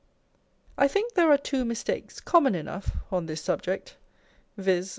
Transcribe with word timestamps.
I 0.79 0.87
think 0.87 1.13
there 1.13 1.31
are 1.31 1.37
two 1.37 1.63
mistakes, 1.63 2.19
common 2.19 2.55
enough, 2.55 2.91
on 3.11 3.27
this 3.27 3.39
subject 3.43 3.97
â€" 4.59 4.63
viz. 4.63 4.89